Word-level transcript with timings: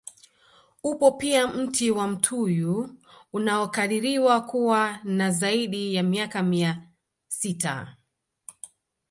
Upo 0.83 1.11
pia 1.11 1.47
mti 1.47 1.91
wa 1.91 2.07
mtuyu 2.07 2.95
unaokadiriwa 3.33 4.41
kuwa 4.41 4.99
na 5.03 5.31
zaidi 5.31 5.95
ya 5.95 6.03
miaka 6.03 6.43
mia 6.43 6.87
sita 7.27 7.97